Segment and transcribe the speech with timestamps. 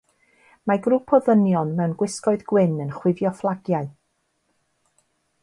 [0.69, 3.93] Mae grŵp o ddynion mewn gwisgoedd gwyn yn chwifio fflagiau.